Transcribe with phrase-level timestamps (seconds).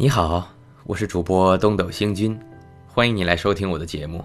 [0.00, 0.48] 你好，
[0.84, 2.38] 我是主播东斗星君，
[2.86, 4.24] 欢迎你来收听我的节目。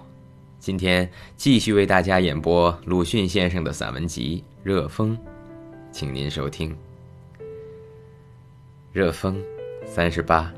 [0.60, 5.18] 今天继续为大家演播鲁迅先生的散文集《热风》，
[5.92, 6.70] 请您收听
[8.92, 9.36] 《热风》
[9.88, 10.54] 三十八。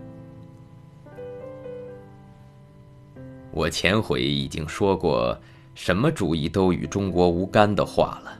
[3.54, 5.40] 我前回已经说过
[5.76, 8.38] 什么主义都与中国无干的话了，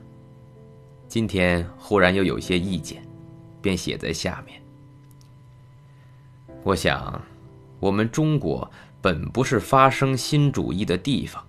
[1.08, 3.02] 今天忽然又有些意见，
[3.62, 4.62] 便写在下面。
[6.66, 7.22] 我想，
[7.80, 8.68] 我们中国
[9.00, 11.46] 本不是发生新主义的地方，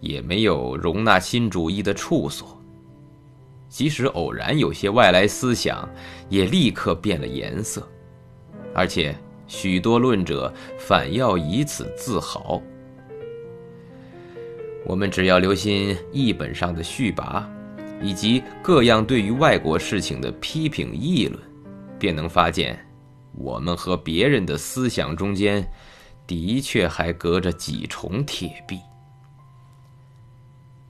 [0.00, 2.58] 也没有容纳新主义的处所。
[3.68, 5.86] 即使偶然有些外来思想，
[6.30, 7.86] 也立刻变了颜色，
[8.74, 9.14] 而且
[9.46, 12.62] 许多论者反要以此自豪。
[14.86, 17.44] 我们只要留心译本上的序跋，
[18.00, 21.38] 以及各样对于外国事情的批评议论，
[21.98, 22.82] 便能发现。
[23.38, 25.64] 我们和别人的思想中间，
[26.26, 28.80] 的确还隔着几重铁壁。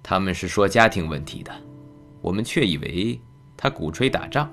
[0.02, 1.52] 他们是说家庭问题的，
[2.22, 3.20] 我们却以为
[3.54, 4.48] 他鼓吹打仗；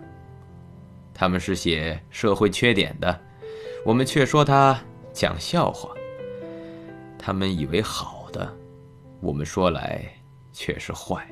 [1.13, 3.17] 他们是写社会缺点的，
[3.85, 4.77] 我们却说他
[5.13, 5.89] 讲笑话；
[7.17, 8.53] 他们以为好的，
[9.21, 10.03] 我们说来
[10.51, 11.25] 却是坏。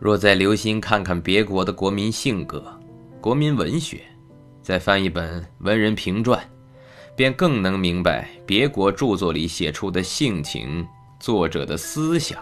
[0.00, 2.76] 若再留心看看别国的国民性格、
[3.20, 4.02] 国民文学，
[4.62, 6.40] 再翻一本文人评传，
[7.16, 10.86] 便更能明白别国著作里写出的性情、
[11.18, 12.40] 作者的思想，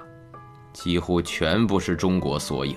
[0.70, 2.74] 几乎全不是中国所有，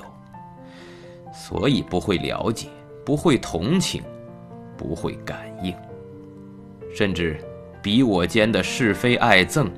[1.33, 2.69] 所以不会了解，
[3.05, 4.01] 不会同情，
[4.77, 5.75] 不会感应，
[6.95, 7.37] 甚至
[7.81, 9.69] 彼我间的是非爱憎，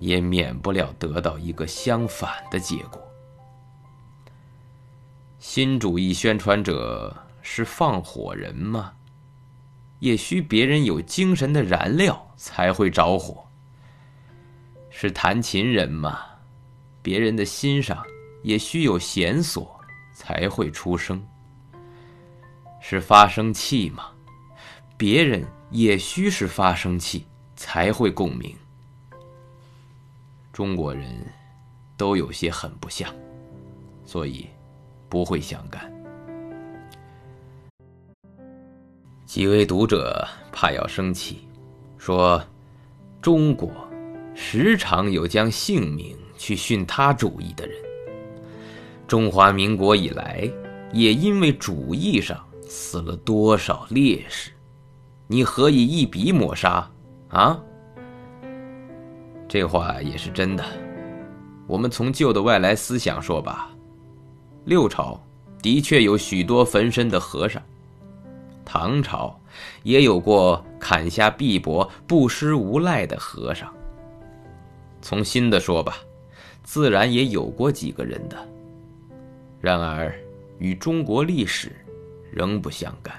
[0.00, 3.00] 也免不了得到一个相反的结果。
[5.38, 7.16] 新主义宣传者。
[7.42, 8.92] 是放火人吗？
[9.98, 13.44] 也需别人有精神的燃料才会着火。
[14.90, 16.20] 是弹琴人吗？
[17.02, 18.04] 别人的心上
[18.42, 19.80] 也需有弦索
[20.12, 21.24] 才会出声。
[22.80, 24.10] 是发声器吗？
[24.96, 28.56] 别人也需是发声器才会共鸣。
[30.52, 31.24] 中国人
[31.96, 33.12] 都有些很不像，
[34.04, 34.48] 所以
[35.08, 35.92] 不会相干。
[39.32, 41.48] 几位读者怕要生气，
[41.96, 42.38] 说
[43.22, 43.72] ：“中国
[44.34, 47.74] 时常有将性命去殉他主义的人。
[49.08, 50.46] 中华民国以来，
[50.92, 52.38] 也因为主义上
[52.68, 54.50] 死了多少烈士？
[55.28, 56.86] 你何以一笔抹杀？
[57.30, 57.58] 啊？
[59.48, 60.62] 这话也是真的。
[61.66, 63.70] 我们从旧的外来思想说吧，
[64.66, 65.18] 六朝
[65.62, 67.62] 的确有许多焚身的和尚。”
[68.64, 69.38] 唐朝
[69.82, 73.72] 也有过砍下臂膊不失无赖的和尚。
[75.00, 75.96] 从新的说吧，
[76.62, 78.36] 自然也有过几个人的。
[79.60, 80.14] 然而，
[80.58, 81.72] 与中国历史
[82.30, 83.14] 仍不相干，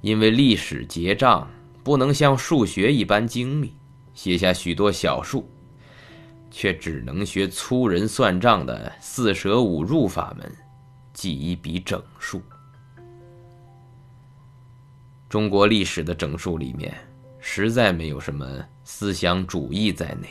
[0.00, 1.48] 因为历史结账
[1.82, 3.72] 不能像数学一般精密，
[4.14, 5.48] 写下许多小数，
[6.50, 10.52] 却只能学粗人算账的四舍五入法门，
[11.12, 12.42] 记一笔整数。
[15.28, 16.96] 中国历史的整数里面，
[17.38, 18.46] 实在没有什么
[18.82, 20.28] 思想主义在内。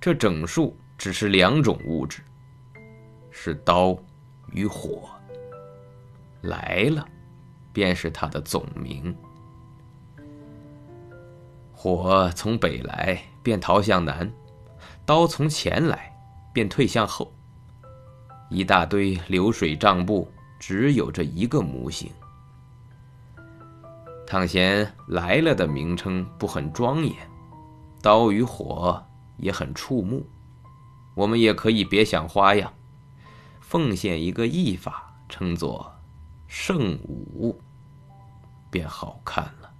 [0.00, 2.22] 这整数只是两种物质，
[3.28, 3.96] 是刀
[4.52, 5.08] 与火。
[6.42, 7.04] 来了，
[7.72, 9.12] 便是它的总名。
[11.72, 14.28] 火从北来，便逃向南；
[15.04, 16.16] 刀从前来，
[16.54, 17.32] 便退向后。
[18.48, 22.08] 一大堆流水账簿，只有这一个模型。
[24.26, 27.14] 汤贤来了的名称不很庄严，
[28.02, 29.00] 刀与火
[29.36, 30.26] 也很触目，
[31.14, 32.72] 我们也可以别想花样，
[33.60, 35.94] 奉献一个译法，称作
[36.48, 37.56] 圣武，
[38.68, 39.70] 便好看了。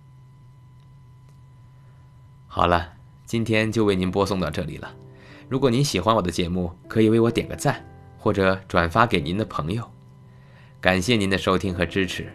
[2.46, 2.92] 好了，
[3.24, 4.94] 今天就为您播送到这里了。
[5.48, 7.84] 如果您喜欢我的节目，可以为我点个赞，
[8.16, 9.90] 或者转发给您的朋友。
[10.80, 12.32] 感谢您的收听和支持，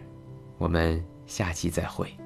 [0.58, 1.11] 我们。
[1.26, 2.21] 下期再会。